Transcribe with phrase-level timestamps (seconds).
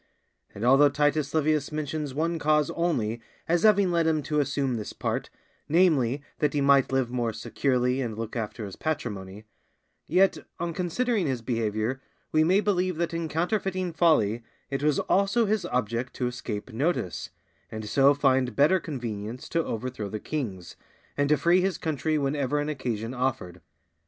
[0.55, 4.93] And although Titus Livius mentions one cause only as having led him to assume this
[4.93, 5.29] part,
[5.69, 9.43] namely, that he might live more securely and look after his patrimony;
[10.07, 12.01] yet on considering his behavior
[12.31, 17.29] we may believe that in counterfeiting folly it was also his object to escape notice,
[17.69, 20.75] and so find better convenience to overthrow the kings,
[21.15, 23.61] and to free his country whenever an occasion offered.